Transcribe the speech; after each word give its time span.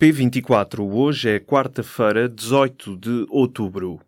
P24, 0.00 0.80
hoje 0.80 1.28
é 1.28 1.38
quarta-feira, 1.38 2.26
18 2.26 2.96
de 2.96 3.26
outubro. 3.28 4.00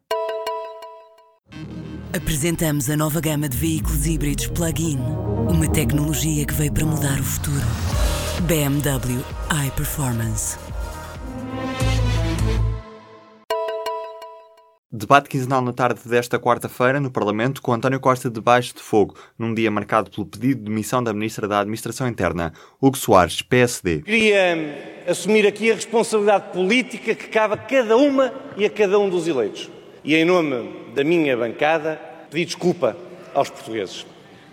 Apresentamos 2.16 2.88
a 2.88 2.96
nova 2.96 3.20
gama 3.20 3.46
de 3.46 3.58
veículos 3.58 4.06
híbridos 4.06 4.46
plug-in. 4.46 4.96
Uma 5.50 5.70
tecnologia 5.70 6.46
que 6.46 6.54
veio 6.54 6.72
para 6.72 6.86
mudar 6.86 7.20
o 7.20 7.22
futuro. 7.22 7.66
BMW 8.48 9.22
iPerformance. 9.66 10.56
Debate 14.94 15.30
quinzenal 15.30 15.62
na 15.62 15.72
tarde 15.72 16.00
desta 16.04 16.38
quarta-feira 16.38 17.00
no 17.00 17.10
Parlamento 17.10 17.62
com 17.62 17.72
António 17.72 17.98
Costa 17.98 18.28
debaixo 18.28 18.74
de 18.74 18.82
fogo, 18.82 19.14
num 19.38 19.54
dia 19.54 19.70
marcado 19.70 20.10
pelo 20.10 20.26
pedido 20.26 20.58
de 20.58 20.64
demissão 20.66 21.02
da 21.02 21.14
Ministra 21.14 21.48
da 21.48 21.60
Administração 21.60 22.06
Interna, 22.06 22.52
Hugo 22.78 22.98
Soares, 22.98 23.40
PSD. 23.40 24.02
Queria 24.02 24.54
hum, 24.54 25.10
assumir 25.10 25.46
aqui 25.46 25.70
a 25.70 25.76
responsabilidade 25.76 26.52
política 26.52 27.14
que 27.14 27.28
cabe 27.28 27.54
a 27.54 27.56
cada 27.56 27.96
uma 27.96 28.34
e 28.54 28.66
a 28.66 28.70
cada 28.70 28.98
um 28.98 29.08
dos 29.08 29.26
eleitos. 29.26 29.70
E 30.04 30.14
em 30.14 30.26
nome 30.26 30.70
da 30.94 31.02
minha 31.02 31.34
bancada, 31.38 31.98
pedir 32.30 32.44
desculpa 32.44 32.94
aos 33.32 33.48
portugueses. 33.48 34.04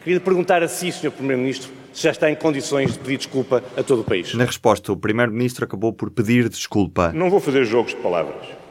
Queria 0.02 0.22
perguntar 0.22 0.64
a 0.64 0.70
si, 0.70 0.90
Sr. 0.90 1.12
Primeiro-Ministro, 1.12 1.70
se 1.92 2.04
já 2.04 2.12
está 2.12 2.32
em 2.32 2.36
condições 2.36 2.94
de 2.94 3.00
pedir 3.00 3.18
desculpa 3.18 3.62
a 3.76 3.84
todo 3.84 4.04
o 4.04 4.06
país. 4.06 4.34
Na 4.36 4.46
resposta, 4.46 4.90
o 4.94 4.96
Primeiro-Ministro 4.96 5.66
acabou 5.66 5.92
por 5.92 6.10
pedir 6.10 6.48
desculpa. 6.48 7.12
Não 7.12 7.30
vou 7.30 7.42
fazer 7.42 7.66
jogos 7.66 7.94
de 7.94 7.98
palavras. 7.98 8.69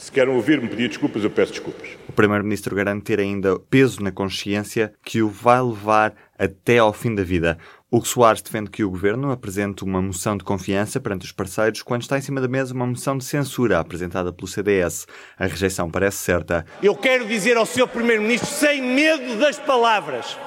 Se 0.00 0.10
querem 0.10 0.34
ouvir-me 0.34 0.66
pedir 0.66 0.88
desculpas, 0.88 1.22
eu 1.22 1.30
peço 1.30 1.52
desculpas. 1.52 1.90
O 2.08 2.12
Primeiro-Ministro 2.12 2.74
garante 2.74 3.04
ter 3.04 3.20
ainda 3.20 3.58
peso 3.58 4.02
na 4.02 4.10
consciência 4.10 4.94
que 5.04 5.20
o 5.20 5.28
vai 5.28 5.60
levar 5.60 6.14
até 6.38 6.78
ao 6.78 6.90
fim 6.90 7.14
da 7.14 7.22
vida. 7.22 7.58
Hugo 7.90 8.08
Soares 8.08 8.40
defende 8.40 8.70
que 8.70 8.82
o 8.82 8.88
Governo 8.88 9.30
apresente 9.30 9.84
uma 9.84 10.00
moção 10.00 10.38
de 10.38 10.42
confiança 10.42 10.98
perante 10.98 11.26
os 11.26 11.32
parceiros 11.32 11.82
quando 11.82 12.00
está 12.00 12.16
em 12.16 12.22
cima 12.22 12.40
da 12.40 12.48
mesa 12.48 12.72
uma 12.72 12.86
moção 12.86 13.18
de 13.18 13.24
censura 13.24 13.78
apresentada 13.78 14.32
pelo 14.32 14.48
CDS. 14.48 15.06
A 15.38 15.44
rejeição 15.44 15.90
parece 15.90 16.16
certa. 16.16 16.64
Eu 16.82 16.96
quero 16.96 17.26
dizer 17.26 17.58
ao 17.58 17.66
Sr. 17.66 17.86
Primeiro-Ministro, 17.86 18.48
sem 18.48 18.80
medo 18.80 19.36
das 19.38 19.58
palavras, 19.58 20.38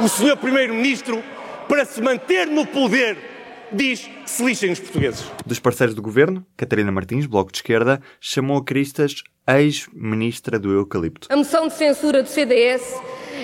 o 0.00 0.08
Sr. 0.08 0.38
Primeiro-Ministro, 0.38 1.22
para 1.68 1.84
se 1.84 2.00
manter 2.00 2.46
no 2.46 2.66
poder, 2.66 3.33
diz 3.72 4.08
que 4.24 4.30
se 4.30 4.44
lixem 4.44 4.72
os 4.72 4.80
portugueses. 4.80 5.24
Dos 5.44 5.58
parceiros 5.58 5.94
do 5.94 6.02
governo, 6.02 6.44
Catarina 6.56 6.92
Martins, 6.92 7.26
Bloco 7.26 7.52
de 7.52 7.58
Esquerda, 7.58 8.00
chamou 8.20 8.58
a 8.58 8.64
Cristas 8.64 9.22
ex-ministra 9.46 10.58
do 10.58 10.72
Eucalipto. 10.72 11.28
A 11.30 11.36
moção 11.36 11.68
de 11.68 11.74
censura 11.74 12.22
do 12.22 12.28
CDS 12.28 12.82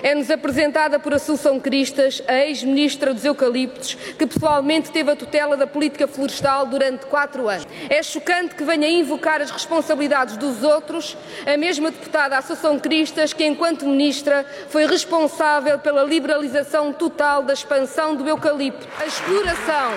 é-nos 0.03 0.31
apresentada 0.31 0.99
por 0.99 1.15
Assunção 1.15 1.59
Cristas, 1.59 2.23
a 2.27 2.47
ex-ministra 2.47 3.13
dos 3.13 3.25
Eucaliptos, 3.25 3.95
que 3.95 4.27
pessoalmente 4.27 4.91
teve 4.91 5.11
a 5.11 5.17
tutela 5.17 5.57
da 5.57 5.67
política 5.67 6.07
florestal 6.07 6.67
durante 6.67 7.07
quatro 7.07 7.49
anos. 7.49 7.67
É 7.89 8.03
chocante 8.03 8.55
que 8.55 8.65
venha 8.65 8.89
invocar 8.89 9.41
as 9.41 9.51
responsabilidades 9.51 10.37
dos 10.37 10.63
outros 10.63 11.17
a 11.47 11.57
mesma 11.57 11.91
deputada 11.91 12.39
Assunção 12.39 12.79
Cristas, 12.79 13.33
que 13.33 13.45
enquanto 13.45 13.87
ministra 13.87 14.45
foi 14.69 14.87
responsável 14.87 15.79
pela 15.79 16.03
liberalização 16.03 16.93
total 16.93 17.43
da 17.43 17.53
expansão 17.53 18.15
do 18.15 18.29
eucalipto. 18.29 18.87
A 18.99 19.07
exploração 19.07 19.93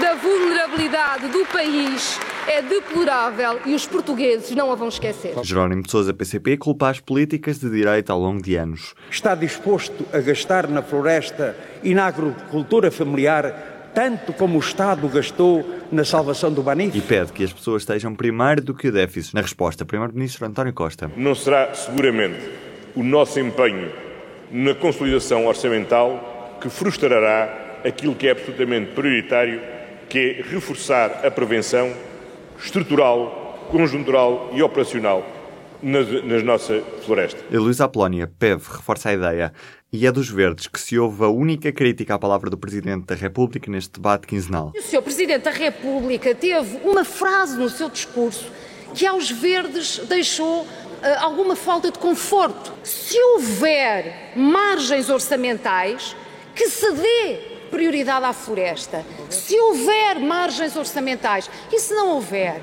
da 0.00 0.14
vulnerabilidade 0.14 1.28
do 1.28 1.44
país 1.46 2.18
é 2.48 2.62
deplorável 2.62 3.60
e 3.66 3.74
os 3.74 3.86
portugueses 3.86 4.50
não 4.52 4.70
a 4.70 4.74
vão 4.74 4.88
esquecer. 4.88 5.34
Jerónimo 5.42 5.82
de 5.82 5.90
Sousa, 5.90 6.14
PCP, 6.14 6.56
culpa 6.56 6.88
as 6.88 7.00
políticas 7.00 7.58
de 7.58 7.68
direita 7.70 8.12
ao 8.12 8.20
longo 8.20 8.42
de 8.42 8.56
anos. 8.56 8.94
Está 9.10 9.34
disposto 9.34 10.06
a 10.12 10.18
gastar 10.20 10.68
na 10.68 10.82
floresta 10.82 11.56
e 11.82 11.94
na 11.94 12.06
agricultura 12.06 12.90
familiar 12.90 13.74
tanto 13.94 14.34
como 14.34 14.56
o 14.56 14.60
Estado 14.60 15.08
gastou 15.08 15.64
na 15.90 16.04
salvação 16.04 16.52
do 16.52 16.62
Banif? 16.62 16.94
E 16.94 17.00
pede 17.00 17.32
que 17.32 17.42
as 17.42 17.50
pessoas 17.50 17.80
estejam 17.80 18.14
primeiro 18.14 18.60
do 18.60 18.74
que 18.74 18.88
o 18.88 18.92
déficit. 18.92 19.34
Na 19.34 19.40
resposta, 19.40 19.86
Primeiro-Ministro 19.86 20.44
António 20.44 20.74
Costa. 20.74 21.10
Não 21.16 21.34
será 21.34 21.72
seguramente 21.72 22.38
o 22.94 23.02
nosso 23.02 23.40
empenho 23.40 23.90
na 24.50 24.74
consolidação 24.74 25.46
orçamental 25.46 26.58
que 26.60 26.68
frustrará 26.68 27.78
aquilo 27.86 28.14
que 28.14 28.28
é 28.28 28.32
absolutamente 28.32 28.92
prioritário, 28.92 29.62
que 30.10 30.18
é 30.18 30.42
reforçar 30.42 31.24
a 31.24 31.30
prevenção 31.30 31.90
estrutural, 32.58 33.68
conjuntural 33.70 34.50
e 34.52 34.62
operacional 34.62 35.24
nas, 35.82 36.24
nas 36.24 36.42
nossa 36.42 36.82
floresta. 37.04 37.42
E 37.50 37.56
Luísa 37.56 37.84
Apolónia, 37.84 38.30
PEV, 38.38 38.62
reforça 38.68 39.10
a 39.10 39.14
ideia. 39.14 39.52
E 39.92 40.06
é 40.06 40.12
dos 40.12 40.28
verdes 40.28 40.66
que 40.66 40.80
se 40.80 40.98
ouve 40.98 41.24
a 41.24 41.28
única 41.28 41.72
crítica 41.72 42.14
à 42.14 42.18
palavra 42.18 42.50
do 42.50 42.58
Presidente 42.58 43.06
da 43.06 43.14
República 43.14 43.70
neste 43.70 43.92
debate 43.92 44.26
quinzenal. 44.26 44.72
O 44.76 44.82
Sr. 44.82 45.00
Presidente 45.00 45.42
da 45.44 45.50
República 45.50 46.34
teve 46.34 46.80
uma 46.84 47.04
frase 47.04 47.56
no 47.58 47.68
seu 47.68 47.88
discurso 47.88 48.50
que 48.94 49.06
aos 49.06 49.30
verdes 49.30 49.98
deixou 50.08 50.62
uh, 50.62 50.66
alguma 51.20 51.54
falta 51.54 51.90
de 51.90 51.98
conforto. 51.98 52.72
Se 52.82 53.18
houver 53.20 54.32
margens 54.34 55.08
orçamentais, 55.08 56.16
que 56.54 56.68
se 56.68 56.92
dê 56.92 57.55
prioridade 57.70 58.24
à 58.24 58.32
floresta. 58.32 59.04
Se 59.30 59.58
houver 59.58 60.18
margens 60.18 60.76
orçamentais 60.76 61.50
e 61.72 61.78
se 61.78 61.94
não 61.94 62.10
houver, 62.10 62.60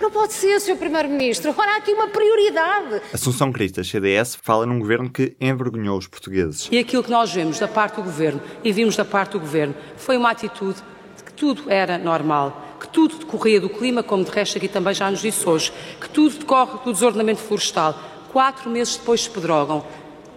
não 0.00 0.10
pode 0.10 0.34
ser, 0.34 0.60
Sr. 0.60 0.76
Primeiro-Ministro. 0.76 1.54
Ora, 1.56 1.72
há 1.72 1.76
aqui 1.78 1.92
uma 1.92 2.08
prioridade. 2.08 3.00
Assunção 3.14 3.50
Cristas, 3.50 3.88
CDS, 3.88 4.36
fala 4.42 4.66
num 4.66 4.78
governo 4.78 5.08
que 5.08 5.34
envergonhou 5.40 5.96
os 5.96 6.06
portugueses. 6.06 6.68
E 6.70 6.78
aquilo 6.78 7.02
que 7.02 7.10
nós 7.10 7.32
vemos 7.32 7.58
da 7.58 7.66
parte 7.66 7.96
do 7.96 8.02
governo 8.02 8.40
e 8.62 8.72
vimos 8.72 8.94
da 8.94 9.06
parte 9.06 9.32
do 9.32 9.40
governo 9.40 9.74
foi 9.96 10.18
uma 10.18 10.30
atitude 10.30 10.82
de 11.16 11.24
que 11.24 11.32
tudo 11.32 11.70
era 11.70 11.96
normal, 11.96 12.76
que 12.78 12.88
tudo 12.88 13.16
decorria 13.16 13.58
do 13.58 13.70
clima, 13.70 14.02
como 14.02 14.22
de 14.22 14.30
resto 14.30 14.58
aqui 14.58 14.68
também 14.68 14.92
já 14.92 15.10
nos 15.10 15.22
disse 15.22 15.48
hoje, 15.48 15.72
que 15.98 16.10
tudo 16.10 16.38
decorre 16.38 16.78
do 16.84 16.92
desordenamento 16.92 17.40
florestal. 17.40 17.98
Quatro 18.30 18.68
meses 18.68 18.96
depois 18.96 19.22
se 19.22 19.30
pedrogam. 19.30 19.82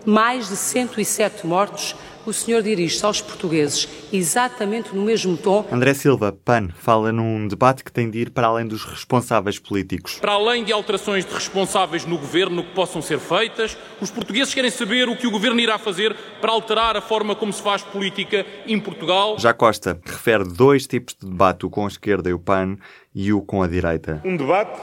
Mais 0.06 0.48
de 0.48 0.56
107 0.56 1.46
mortos 1.46 1.96
o 2.30 2.34
senhor 2.34 2.62
dirige-se 2.62 3.04
aos 3.04 3.22
portugueses 3.22 3.90
exatamente 4.14 4.96
no 4.96 5.02
mesmo 5.02 5.36
tom. 5.36 5.66
André 5.72 5.94
Silva, 5.96 6.32
PAN, 6.32 6.70
fala 6.76 7.12
num 7.12 7.48
debate 7.48 7.84
que 7.84 7.92
tem 7.92 8.10
de 8.10 8.20
ir 8.20 8.30
para 8.30 8.48
além 8.48 8.68
dos 8.68 8.86
responsáveis 8.86 9.58
políticos. 9.58 10.20
Para 10.20 10.34
além 10.34 10.64
de 10.64 10.72
alterações 10.72 11.26
de 11.26 11.34
responsáveis 11.34 12.06
no 12.06 12.18
governo 12.18 12.64
que 12.64 12.74
possam 12.74 13.02
ser 13.02 13.20
feitas, 13.20 13.76
os 14.00 14.12
portugueses 14.12 14.54
querem 14.54 14.70
saber 14.70 15.10
o 15.10 15.16
que 15.16 15.26
o 15.26 15.32
governo 15.32 15.60
irá 15.60 15.80
fazer 15.80 16.16
para 16.40 16.52
alterar 16.52 16.96
a 16.96 17.02
forma 17.02 17.36
como 17.36 17.52
se 17.52 17.62
faz 17.62 17.82
política 17.82 18.46
em 18.68 18.80
Portugal. 18.80 19.38
Já 19.40 19.54
Costa 19.54 20.00
refere 20.06 20.44
dois 20.44 20.86
tipos 20.86 21.16
de 21.20 21.28
debate, 21.28 21.66
o 21.66 21.70
com 21.70 21.86
a 21.86 21.88
esquerda 21.88 22.30
e 22.30 22.34
o 22.34 22.40
PAN 22.40 22.78
e 23.14 23.34
o 23.34 23.42
com 23.42 23.64
a 23.64 23.68
direita. 23.68 24.22
Um 24.24 24.38
debate 24.38 24.80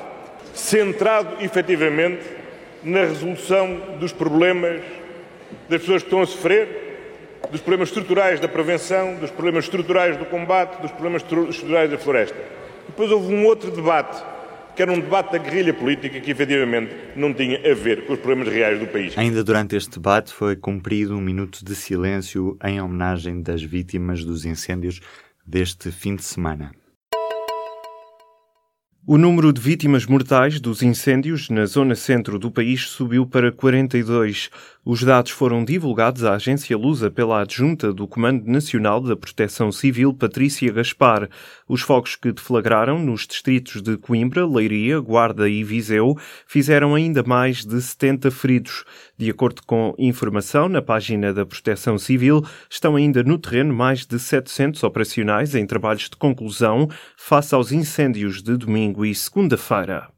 centrado 0.52 1.36
efetivamente 1.40 2.24
na 2.82 3.00
resolução 3.00 3.80
dos 4.00 4.12
problemas 4.12 4.82
das 5.68 5.80
pessoas 5.80 6.02
que 6.02 6.08
estão 6.08 6.22
a 6.22 6.26
sofrer 6.26 6.85
dos 7.50 7.60
problemas 7.60 7.88
estruturais 7.88 8.40
da 8.40 8.48
prevenção, 8.48 9.16
dos 9.16 9.30
problemas 9.30 9.64
estruturais 9.64 10.16
do 10.16 10.24
combate, 10.26 10.80
dos 10.80 10.90
problemas 10.90 11.22
estruturais 11.22 11.90
da 11.90 11.98
floresta. 11.98 12.36
Depois 12.86 13.10
houve 13.10 13.34
um 13.34 13.44
outro 13.44 13.70
debate, 13.70 14.22
que 14.74 14.82
era 14.82 14.92
um 14.92 15.00
debate 15.00 15.32
da 15.32 15.38
guerrilha 15.38 15.72
política 15.72 16.20
que 16.20 16.30
efetivamente 16.30 16.94
não 17.16 17.32
tinha 17.32 17.58
a 17.70 17.74
ver 17.74 18.06
com 18.06 18.12
os 18.12 18.18
problemas 18.18 18.52
reais 18.52 18.78
do 18.78 18.86
país. 18.86 19.16
Ainda 19.16 19.42
durante 19.42 19.74
este 19.74 19.90
debate 19.90 20.32
foi 20.32 20.54
cumprido 20.56 21.16
um 21.16 21.20
minuto 21.20 21.64
de 21.64 21.74
silêncio 21.74 22.56
em 22.62 22.80
homenagem 22.80 23.42
das 23.42 23.62
vítimas 23.62 24.24
dos 24.24 24.44
incêndios 24.44 25.00
deste 25.46 25.90
fim 25.90 26.14
de 26.14 26.24
semana. 26.24 26.72
O 29.08 29.16
número 29.16 29.52
de 29.52 29.60
vítimas 29.60 30.04
mortais 30.04 30.58
dos 30.58 30.82
incêndios 30.82 31.48
na 31.48 31.64
zona 31.64 31.94
centro 31.94 32.40
do 32.40 32.50
país 32.50 32.88
subiu 32.88 33.24
para 33.24 33.52
42. 33.52 34.50
Os 34.84 35.02
dados 35.02 35.30
foram 35.30 35.64
divulgados 35.64 36.24
à 36.24 36.34
agência 36.34 36.76
Lusa 36.76 37.08
pela 37.08 37.40
adjunta 37.40 37.92
do 37.92 38.08
Comando 38.08 38.50
Nacional 38.50 39.00
da 39.00 39.16
Proteção 39.16 39.70
Civil, 39.70 40.12
Patrícia 40.12 40.72
Gaspar. 40.72 41.28
Os 41.68 41.82
focos 41.82 42.16
que 42.16 42.32
deflagraram 42.32 42.98
nos 42.98 43.28
distritos 43.28 43.80
de 43.80 43.96
Coimbra, 43.96 44.44
Leiria, 44.44 44.98
Guarda 44.98 45.48
e 45.48 45.62
Viseu 45.62 46.16
fizeram 46.44 46.94
ainda 46.94 47.22
mais 47.22 47.64
de 47.64 47.80
70 47.80 48.30
feridos. 48.32 48.84
De 49.16 49.30
acordo 49.30 49.62
com 49.66 49.94
informação 49.98 50.68
na 50.68 50.82
página 50.82 51.32
da 51.32 51.46
Proteção 51.46 51.96
Civil, 51.96 52.44
estão 52.68 52.96
ainda 52.96 53.22
no 53.22 53.38
terreno 53.38 53.72
mais 53.72 54.04
de 54.04 54.18
700 54.18 54.82
operacionais 54.82 55.54
em 55.54 55.66
trabalhos 55.66 56.08
de 56.08 56.16
conclusão 56.16 56.88
face 57.16 57.54
aos 57.54 57.70
incêndios 57.70 58.40
de 58.40 58.56
domingo 58.56 58.95
e 59.04 59.14
segunda-feira. 59.14 60.08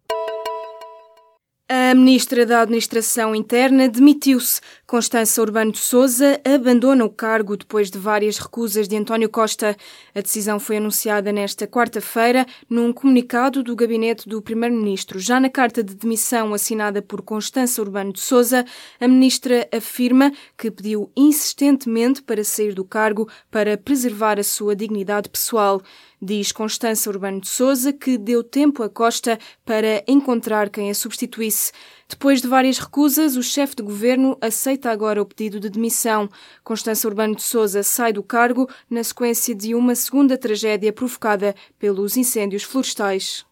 A 1.71 1.95
ministra 1.95 2.47
da 2.47 2.63
Administração 2.63 3.35
Interna 3.35 3.91
demitiu-se. 3.91 4.59
Constança 4.87 5.43
Urbano 5.43 5.71
de 5.71 5.79
Souza 5.79 6.41
abandona 6.43 7.05
o 7.05 7.11
cargo 7.11 7.59
depois 7.59 7.91
de 7.91 7.99
várias 7.99 8.39
recusas 8.39 8.89
de 8.89 8.97
António 8.97 9.29
Costa. 9.29 9.77
A 10.15 10.21
decisão 10.23 10.59
foi 10.59 10.79
anunciada 10.79 11.31
nesta 11.31 11.67
quarta-feira 11.67 12.47
num 12.71 12.91
comunicado 12.91 13.63
do 13.63 13.77
gabinete 13.77 14.27
do 14.27 14.41
primeiro-ministro. 14.41 15.19
Já 15.19 15.39
na 15.39 15.51
carta 15.51 15.83
de 15.83 15.95
demissão 15.95 16.55
assinada 16.55 17.03
por 17.03 17.21
Constança 17.21 17.83
Urbano 17.83 18.15
de 18.15 18.21
Souza, 18.21 18.65
a 18.99 19.07
ministra 19.07 19.69
afirma 19.71 20.33
que 20.57 20.71
pediu 20.71 21.13
insistentemente 21.15 22.23
para 22.23 22.43
sair 22.43 22.73
do 22.73 22.85
cargo 22.85 23.29
para 23.51 23.77
preservar 23.77 24.39
a 24.39 24.43
sua 24.43 24.75
dignidade 24.75 25.29
pessoal. 25.29 25.83
Diz 26.21 26.53
Constança 26.53 27.09
Urbano 27.09 27.41
de 27.41 27.49
Souza, 27.49 27.93
que 27.93 28.19
deu 28.19 28.43
tempo 28.43 28.83
a 28.83 28.89
Costa 28.89 29.39
para 29.65 30.03
encontrar 30.07 30.69
quem 30.71 30.91
a 30.91 30.95
substituísse. 30.95 31.73
Depois 32.09 32.41
de 32.41 32.49
várias 32.49 32.79
recusas, 32.79 33.37
o 33.37 33.43
chefe 33.43 33.77
de 33.77 33.83
governo 33.83 34.37
aceita 34.41 34.91
agora 34.91 35.23
o 35.23 35.27
pedido 35.27 35.61
de 35.61 35.69
demissão. 35.71 36.29
Constança 36.65 37.07
Urbano 37.07 37.37
de 37.37 37.43
Souza 37.43 37.83
sai 37.83 38.13
do 38.13 38.23
cargo 38.23 38.69
na 38.91 39.05
sequência 39.05 39.55
de 39.55 39.75
uma 39.75 39.95
segunda 39.95 40.37
tragédia 40.37 40.93
provocada 40.93 41.55
pelos 41.79 42.17
incêndios 42.17 42.63
florestais. 42.63 43.47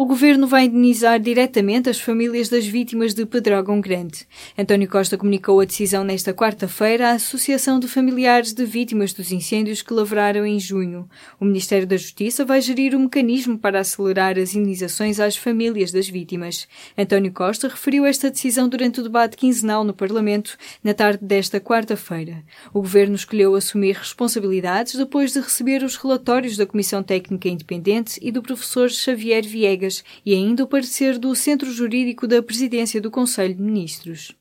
O 0.00 0.06
governo 0.06 0.46
vai 0.46 0.64
indenizar 0.64 1.20
diretamente 1.20 1.90
as 1.90 2.00
famílias 2.00 2.48
das 2.48 2.66
vítimas 2.66 3.12
de 3.12 3.26
Pedrógão 3.26 3.82
Grande. 3.82 4.26
António 4.56 4.88
Costa 4.88 5.18
comunicou 5.18 5.60
a 5.60 5.66
decisão 5.66 6.02
nesta 6.02 6.32
quarta-feira 6.32 7.10
à 7.10 7.12
Associação 7.12 7.78
de 7.78 7.86
Familiares 7.86 8.54
de 8.54 8.64
Vítimas 8.64 9.12
dos 9.12 9.30
Incêndios 9.30 9.82
que 9.82 9.92
lavraram 9.92 10.46
em 10.46 10.58
junho. 10.58 11.06
O 11.38 11.44
Ministério 11.44 11.86
da 11.86 11.98
Justiça 11.98 12.46
vai 12.46 12.62
gerir 12.62 12.94
o 12.94 12.96
um 12.96 13.02
mecanismo 13.02 13.58
para 13.58 13.80
acelerar 13.80 14.38
as 14.38 14.54
indenizações 14.54 15.20
às 15.20 15.36
famílias 15.36 15.92
das 15.92 16.08
vítimas. 16.08 16.66
António 16.96 17.30
Costa 17.30 17.68
referiu 17.68 18.06
esta 18.06 18.30
decisão 18.30 18.70
durante 18.70 19.00
o 19.00 19.02
debate 19.02 19.36
quinzenal 19.36 19.84
no 19.84 19.92
Parlamento 19.92 20.56
na 20.82 20.94
tarde 20.94 21.22
desta 21.22 21.60
quarta-feira. 21.60 22.42
O 22.72 22.80
governo 22.80 23.16
escolheu 23.16 23.54
assumir 23.54 23.96
responsabilidades 23.96 24.94
depois 24.94 25.34
de 25.34 25.40
receber 25.40 25.82
os 25.82 25.96
relatórios 25.96 26.56
da 26.56 26.64
Comissão 26.64 27.02
Técnica 27.02 27.50
Independente 27.50 28.18
e 28.22 28.32
do 28.32 28.40
professor 28.40 28.88
Xavier 28.88 29.46
Viegas 29.46 29.89
e 30.24 30.34
ainda 30.34 30.64
o 30.64 30.66
parecer 30.66 31.18
do 31.18 31.34
Centro 31.34 31.70
Jurídico 31.70 32.26
da 32.26 32.42
Presidência 32.42 33.00
do 33.00 33.10
Conselho 33.10 33.54
de 33.54 33.62
Ministros. 33.62 34.34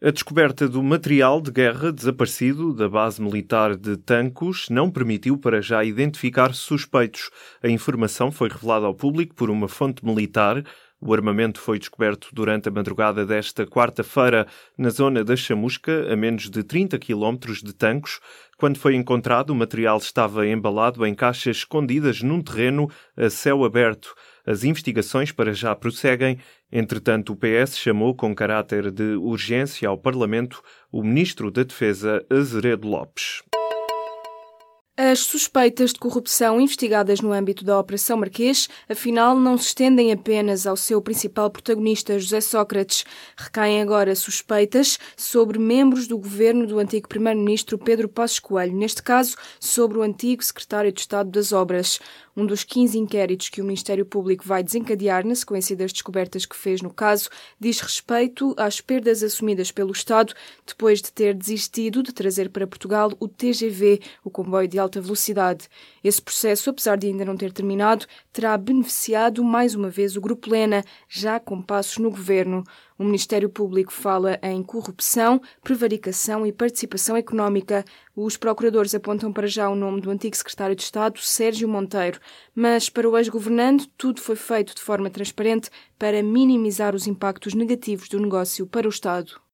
A 0.00 0.12
descoberta 0.12 0.68
do 0.68 0.80
material 0.80 1.40
de 1.40 1.50
guerra 1.50 1.92
desaparecido 1.92 2.72
da 2.72 2.88
base 2.88 3.20
militar 3.20 3.74
de 3.74 3.96
Tancos 3.96 4.68
não 4.70 4.88
permitiu 4.88 5.36
para 5.36 5.60
já 5.60 5.84
identificar 5.84 6.54
suspeitos. 6.54 7.30
A 7.60 7.68
informação 7.68 8.30
foi 8.30 8.48
revelada 8.48 8.86
ao 8.86 8.94
público 8.94 9.34
por 9.34 9.50
uma 9.50 9.66
fonte 9.66 10.04
militar. 10.06 10.62
O 11.00 11.14
armamento 11.14 11.60
foi 11.60 11.78
descoberto 11.78 12.28
durante 12.32 12.68
a 12.68 12.72
madrugada 12.72 13.24
desta 13.24 13.64
quarta-feira 13.64 14.48
na 14.76 14.90
zona 14.90 15.22
da 15.22 15.36
Chamusca, 15.36 16.12
a 16.12 16.16
menos 16.16 16.50
de 16.50 16.64
30 16.64 16.98
quilómetros 16.98 17.62
de 17.62 17.72
Tancos. 17.72 18.18
Quando 18.56 18.78
foi 18.78 18.96
encontrado, 18.96 19.50
o 19.50 19.54
material 19.54 19.98
estava 19.98 20.44
embalado 20.44 21.06
em 21.06 21.14
caixas 21.14 21.58
escondidas 21.58 22.20
num 22.20 22.42
terreno 22.42 22.90
a 23.16 23.30
céu 23.30 23.64
aberto. 23.64 24.12
As 24.44 24.64
investigações 24.64 25.30
para 25.30 25.52
já 25.52 25.72
prosseguem. 25.76 26.38
Entretanto, 26.72 27.32
o 27.32 27.36
PS 27.36 27.78
chamou 27.78 28.12
com 28.12 28.34
caráter 28.34 28.90
de 28.90 29.14
urgência 29.14 29.88
ao 29.88 29.96
Parlamento 29.96 30.60
o 30.90 31.04
Ministro 31.04 31.50
da 31.52 31.62
Defesa, 31.62 32.24
Azeredo 32.28 32.88
Lopes. 32.88 33.42
As 35.00 35.20
suspeitas 35.20 35.92
de 35.92 36.00
corrupção 36.00 36.60
investigadas 36.60 37.20
no 37.20 37.32
âmbito 37.32 37.64
da 37.64 37.78
Operação 37.78 38.16
Marquês, 38.16 38.68
afinal, 38.88 39.38
não 39.38 39.56
se 39.56 39.66
estendem 39.66 40.10
apenas 40.10 40.66
ao 40.66 40.76
seu 40.76 41.00
principal 41.00 41.48
protagonista, 41.50 42.18
José 42.18 42.40
Sócrates. 42.40 43.04
Recaem 43.36 43.80
agora 43.80 44.16
suspeitas 44.16 44.98
sobre 45.16 45.56
membros 45.56 46.08
do 46.08 46.18
governo 46.18 46.66
do 46.66 46.80
antigo 46.80 47.08
Primeiro-Ministro 47.08 47.78
Pedro 47.78 48.08
Passos 48.08 48.40
Coelho, 48.40 48.76
neste 48.76 49.00
caso, 49.00 49.36
sobre 49.60 49.98
o 49.98 50.02
antigo 50.02 50.44
Secretário 50.44 50.90
de 50.90 50.98
Estado 50.98 51.30
das 51.30 51.52
Obras 51.52 52.00
um 52.38 52.46
dos 52.46 52.62
15 52.62 52.96
inquéritos 52.96 53.48
que 53.48 53.60
o 53.60 53.64
Ministério 53.64 54.06
Público 54.06 54.46
vai 54.46 54.62
desencadear 54.62 55.26
na 55.26 55.34
sequência 55.34 55.74
das 55.74 55.92
descobertas 55.92 56.46
que 56.46 56.56
fez 56.56 56.80
no 56.80 56.94
caso, 56.94 57.28
diz 57.58 57.80
respeito 57.80 58.54
às 58.56 58.80
perdas 58.80 59.24
assumidas 59.24 59.72
pelo 59.72 59.90
Estado 59.90 60.32
depois 60.64 61.02
de 61.02 61.12
ter 61.12 61.34
desistido 61.34 62.00
de 62.00 62.12
trazer 62.12 62.48
para 62.50 62.66
Portugal 62.66 63.10
o 63.18 63.26
TGV, 63.26 64.00
o 64.22 64.30
comboio 64.30 64.68
de 64.68 64.78
alta 64.88 65.00
velocidade. 65.00 65.68
Esse 66.02 66.20
processo, 66.20 66.70
apesar 66.70 66.96
de 66.96 67.06
ainda 67.06 67.24
não 67.24 67.36
ter 67.36 67.52
terminado, 67.52 68.06
terá 68.32 68.56
beneficiado 68.56 69.44
mais 69.44 69.74
uma 69.74 69.90
vez 69.90 70.16
o 70.16 70.20
Grupo 70.20 70.50
Lena, 70.50 70.82
já 71.08 71.38
com 71.38 71.62
passos 71.62 71.98
no 71.98 72.10
governo. 72.10 72.64
O 72.98 73.04
Ministério 73.04 73.48
Público 73.48 73.92
fala 73.92 74.38
em 74.42 74.62
corrupção, 74.62 75.40
prevaricação 75.62 76.44
e 76.46 76.52
participação 76.52 77.16
económica. 77.16 77.84
Os 78.16 78.36
procuradores 78.36 78.94
apontam 78.94 79.32
para 79.32 79.46
já 79.46 79.68
o 79.68 79.76
nome 79.76 80.00
do 80.00 80.10
antigo 80.10 80.36
secretário 80.36 80.74
de 80.74 80.82
Estado, 80.82 81.20
Sérgio 81.20 81.68
Monteiro. 81.68 82.18
Mas 82.54 82.88
para 82.88 83.08
o 83.08 83.16
ex-governante, 83.16 83.88
tudo 83.96 84.20
foi 84.20 84.34
feito 84.34 84.74
de 84.74 84.80
forma 84.80 85.10
transparente 85.10 85.70
para 85.98 86.22
minimizar 86.22 86.94
os 86.94 87.06
impactos 87.06 87.54
negativos 87.54 88.08
do 88.08 88.18
negócio 88.18 88.66
para 88.66 88.86
o 88.86 88.90
Estado. 88.90 89.47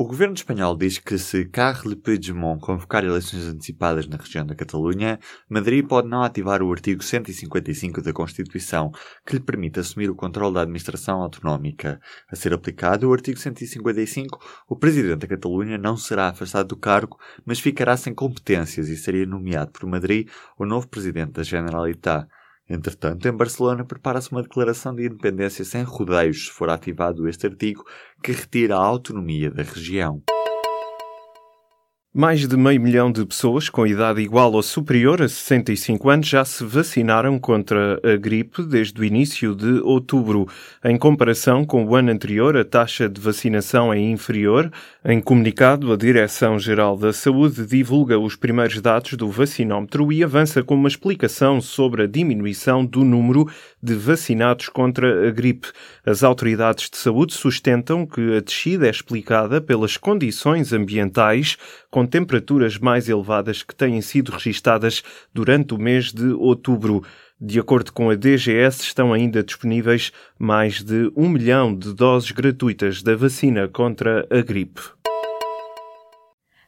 O 0.00 0.06
governo 0.06 0.32
espanhol 0.32 0.74
diz 0.78 0.96
que 0.96 1.18
se 1.18 1.44
Carles 1.44 1.94
Puigdemont 1.94 2.58
convocar 2.58 3.04
eleições 3.04 3.46
antecipadas 3.46 4.08
na 4.08 4.16
região 4.16 4.46
da 4.46 4.54
Catalunha, 4.54 5.20
Madrid 5.46 5.86
pode 5.86 6.08
não 6.08 6.22
ativar 6.22 6.62
o 6.62 6.72
artigo 6.72 7.02
155 7.02 8.00
da 8.00 8.10
Constituição, 8.10 8.90
que 9.26 9.34
lhe 9.34 9.42
permite 9.42 9.78
assumir 9.78 10.08
o 10.08 10.14
controle 10.14 10.54
da 10.54 10.62
administração 10.62 11.20
autonómica. 11.20 12.00
A 12.32 12.34
ser 12.34 12.54
aplicado 12.54 13.10
o 13.10 13.12
artigo 13.12 13.38
155, 13.38 14.38
o 14.66 14.74
presidente 14.74 15.18
da 15.18 15.26
Catalunha 15.26 15.76
não 15.76 15.98
será 15.98 16.28
afastado 16.28 16.68
do 16.68 16.78
cargo, 16.78 17.18
mas 17.44 17.60
ficará 17.60 17.94
sem 17.94 18.14
competências 18.14 18.88
e 18.88 18.96
seria 18.96 19.26
nomeado 19.26 19.70
por 19.70 19.86
Madrid 19.86 20.30
o 20.58 20.64
novo 20.64 20.88
presidente 20.88 21.32
da 21.32 21.42
Generalitat. 21.42 22.26
Entretanto, 22.70 23.26
em 23.26 23.32
Barcelona 23.32 23.84
prepara-se 23.84 24.30
uma 24.30 24.42
declaração 24.42 24.94
de 24.94 25.04
independência 25.04 25.64
sem 25.64 25.82
rodeios 25.82 26.46
se 26.46 26.52
for 26.52 26.70
ativado 26.70 27.28
este 27.28 27.48
artigo 27.48 27.84
que 28.22 28.30
retira 28.30 28.76
a 28.76 28.84
autonomia 28.84 29.50
da 29.50 29.64
região. 29.64 30.22
Mais 32.12 32.48
de 32.48 32.56
meio 32.56 32.80
milhão 32.80 33.12
de 33.12 33.24
pessoas 33.24 33.68
com 33.68 33.86
idade 33.86 34.20
igual 34.20 34.52
ou 34.52 34.64
superior 34.64 35.22
a 35.22 35.28
65 35.28 36.10
anos 36.10 36.26
já 36.26 36.44
se 36.44 36.64
vacinaram 36.64 37.38
contra 37.38 38.00
a 38.02 38.16
gripe 38.16 38.64
desde 38.64 39.00
o 39.00 39.04
início 39.04 39.54
de 39.54 39.80
outubro. 39.82 40.48
Em 40.84 40.98
comparação 40.98 41.64
com 41.64 41.84
o 41.84 41.94
ano 41.94 42.10
anterior, 42.10 42.56
a 42.56 42.64
taxa 42.64 43.08
de 43.08 43.20
vacinação 43.20 43.92
é 43.92 43.98
inferior. 44.00 44.72
Em 45.04 45.20
comunicado, 45.20 45.92
a 45.92 45.96
Direção-Geral 45.96 46.96
da 46.96 47.12
Saúde 47.12 47.64
divulga 47.64 48.18
os 48.18 48.34
primeiros 48.34 48.80
dados 48.80 49.12
do 49.12 49.28
vacinómetro 49.28 50.12
e 50.12 50.24
avança 50.24 50.64
com 50.64 50.74
uma 50.74 50.88
explicação 50.88 51.60
sobre 51.60 52.02
a 52.02 52.06
diminuição 52.08 52.84
do 52.84 53.04
número 53.04 53.48
de 53.80 53.94
vacinados 53.94 54.68
contra 54.68 55.28
a 55.28 55.30
gripe. 55.30 55.68
As 56.04 56.24
autoridades 56.24 56.90
de 56.90 56.96
saúde 56.96 57.34
sustentam 57.34 58.04
que 58.04 58.36
a 58.36 58.40
descida 58.40 58.88
é 58.88 58.90
explicada 58.90 59.60
pelas 59.60 59.96
condições 59.96 60.72
ambientais 60.72 61.56
com 62.00 62.06
temperaturas 62.06 62.78
mais 62.78 63.10
elevadas 63.10 63.62
que 63.62 63.74
têm 63.74 64.00
sido 64.00 64.32
registadas 64.32 65.02
durante 65.34 65.74
o 65.74 65.78
mês 65.78 66.10
de 66.10 66.28
outubro. 66.32 67.04
De 67.38 67.60
acordo 67.60 67.92
com 67.92 68.08
a 68.08 68.14
DGS, 68.14 68.82
estão 68.84 69.12
ainda 69.12 69.42
disponíveis 69.42 70.10
mais 70.38 70.82
de 70.82 71.12
um 71.14 71.28
milhão 71.28 71.76
de 71.76 71.92
doses 71.92 72.30
gratuitas 72.30 73.02
da 73.02 73.14
vacina 73.14 73.68
contra 73.68 74.26
a 74.30 74.40
gripe. 74.40 74.80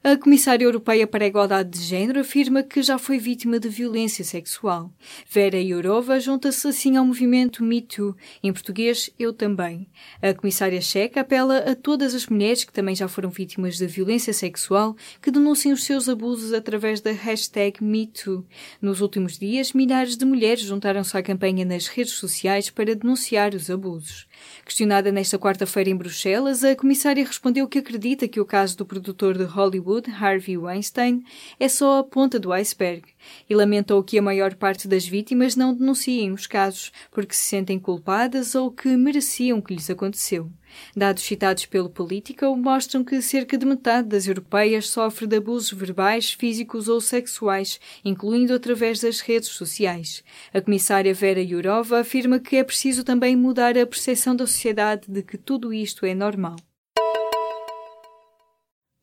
A 0.04 0.16
Comissária 0.16 0.64
Europeia 0.64 1.06
para 1.06 1.22
a 1.24 1.28
Igualdade 1.28 1.70
de 1.70 1.78
Gênero 1.78 2.18
afirma 2.18 2.64
que 2.64 2.82
já 2.82 2.98
foi 2.98 3.18
vítima 3.18 3.60
de 3.60 3.68
violência 3.68 4.24
sexual. 4.24 4.92
Vera 5.30 5.64
Jourova 5.64 6.18
junta-se 6.18 6.66
assim 6.66 6.96
ao 6.96 7.04
movimento 7.04 7.62
Me 7.62 7.80
Too, 7.80 8.16
em 8.42 8.52
português, 8.52 9.08
Eu 9.16 9.32
Também. 9.32 9.86
A 10.20 10.34
Comissária 10.34 10.80
Checa 10.80 11.20
apela 11.20 11.58
a 11.58 11.76
todas 11.76 12.16
as 12.16 12.26
mulheres 12.26 12.64
que 12.64 12.72
também 12.72 12.96
já 12.96 13.06
foram 13.06 13.30
vítimas 13.30 13.76
de 13.76 13.86
violência 13.86 14.32
sexual 14.32 14.96
que 15.22 15.30
denunciem 15.30 15.72
os 15.72 15.84
seus 15.84 16.08
abusos 16.08 16.52
através 16.52 17.00
da 17.00 17.12
hashtag 17.12 17.80
MeToo. 17.80 18.44
Nos 18.80 19.00
últimos 19.00 19.38
dias, 19.38 19.72
milhares 19.72 20.16
de 20.16 20.24
mulheres 20.24 20.64
juntaram-se 20.64 21.16
à 21.16 21.22
campanha 21.22 21.64
nas 21.64 21.86
redes 21.86 22.14
sociais 22.14 22.70
para 22.70 22.96
denunciar 22.96 23.54
os 23.54 23.70
abusos. 23.70 24.26
Questionada 24.64 25.12
nesta 25.12 25.38
quarta-feira 25.38 25.90
em 25.90 25.96
Bruxelas, 25.96 26.64
a 26.64 26.74
Comissária 26.74 27.24
respondeu 27.24 27.68
que 27.68 27.78
acredita 27.78 28.26
que 28.26 28.40
o 28.40 28.44
caso 28.44 28.76
do 28.76 28.84
produtor 28.84 29.38
de 29.38 29.44
Hollywood 29.44 29.91
Harvey 30.10 30.56
Weinstein, 30.56 31.24
é 31.58 31.68
só 31.68 31.98
a 31.98 32.04
ponta 32.04 32.38
do 32.38 32.52
iceberg 32.52 33.02
e 33.48 33.54
lamentou 33.54 34.02
que 34.02 34.18
a 34.18 34.22
maior 34.22 34.54
parte 34.54 34.88
das 34.88 35.06
vítimas 35.06 35.56
não 35.56 35.74
denunciem 35.74 36.32
os 36.32 36.46
casos 36.46 36.92
porque 37.10 37.34
se 37.34 37.44
sentem 37.44 37.78
culpadas 37.78 38.54
ou 38.54 38.70
que 38.70 38.88
mereciam 38.96 39.60
que 39.60 39.74
lhes 39.74 39.90
aconteceu. 39.90 40.50
Dados 40.96 41.22
citados 41.22 41.66
pelo 41.66 41.90
Politico 41.90 42.56
mostram 42.56 43.04
que 43.04 43.20
cerca 43.20 43.58
de 43.58 43.66
metade 43.66 44.08
das 44.08 44.26
europeias 44.26 44.88
sofre 44.88 45.26
de 45.26 45.36
abusos 45.36 45.72
verbais, 45.72 46.32
físicos 46.32 46.88
ou 46.88 47.00
sexuais, 47.00 47.78
incluindo 48.04 48.54
através 48.54 49.00
das 49.00 49.20
redes 49.20 49.50
sociais. 49.50 50.24
A 50.52 50.60
comissária 50.60 51.12
Vera 51.12 51.46
Jourova 51.46 52.00
afirma 52.00 52.38
que 52.38 52.56
é 52.56 52.64
preciso 52.64 53.04
também 53.04 53.36
mudar 53.36 53.76
a 53.76 53.86
percepção 53.86 54.34
da 54.34 54.46
sociedade 54.46 55.02
de 55.08 55.22
que 55.22 55.36
tudo 55.36 55.72
isto 55.72 56.06
é 56.06 56.14
normal. 56.14 56.56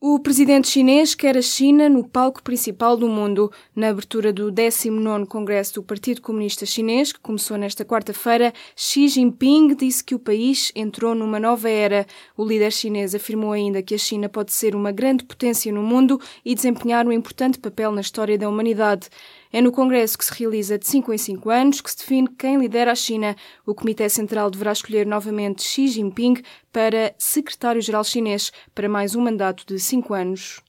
O 0.02 0.18
presidente 0.18 0.66
chinês 0.66 1.14
quer 1.14 1.36
a 1.36 1.42
China 1.42 1.86
no 1.86 2.08
palco 2.08 2.42
principal 2.42 2.96
do 2.96 3.06
mundo. 3.06 3.52
Na 3.76 3.90
abertura 3.90 4.32
do 4.32 4.50
19º 4.50 5.26
Congresso 5.26 5.74
do 5.74 5.82
Partido 5.82 6.22
Comunista 6.22 6.64
Chinês, 6.64 7.12
que 7.12 7.20
começou 7.20 7.58
nesta 7.58 7.84
quarta-feira, 7.84 8.50
Xi 8.74 9.08
Jinping 9.08 9.74
disse 9.74 10.02
que 10.02 10.14
o 10.14 10.18
país 10.18 10.72
entrou 10.74 11.14
numa 11.14 11.38
nova 11.38 11.68
era. 11.68 12.06
O 12.34 12.46
líder 12.46 12.72
chinês 12.72 13.14
afirmou 13.14 13.52
ainda 13.52 13.82
que 13.82 13.94
a 13.94 13.98
China 13.98 14.26
pode 14.26 14.54
ser 14.54 14.74
uma 14.74 14.90
grande 14.90 15.22
potência 15.22 15.70
no 15.70 15.82
mundo 15.82 16.18
e 16.42 16.54
desempenhar 16.54 17.06
um 17.06 17.12
importante 17.12 17.58
papel 17.58 17.92
na 17.92 18.00
história 18.00 18.38
da 18.38 18.48
humanidade. 18.48 19.10
É 19.52 19.60
no 19.60 19.72
Congresso 19.72 20.16
que 20.16 20.24
se 20.24 20.32
realiza 20.32 20.78
de 20.78 20.86
5 20.86 21.12
em 21.12 21.18
5 21.18 21.50
anos 21.50 21.80
que 21.80 21.90
se 21.90 21.98
define 21.98 22.28
quem 22.38 22.56
lidera 22.56 22.92
a 22.92 22.94
China. 22.94 23.34
O 23.66 23.74
Comitê 23.74 24.08
Central 24.08 24.48
deverá 24.48 24.70
escolher 24.70 25.04
novamente 25.04 25.64
Xi 25.64 25.88
Jinping 25.88 26.40
para 26.72 27.12
secretário-geral 27.18 28.04
chinês 28.04 28.52
para 28.72 28.88
mais 28.88 29.16
um 29.16 29.22
mandato 29.22 29.66
de 29.66 29.80
5 29.80 30.14
anos. 30.14 30.60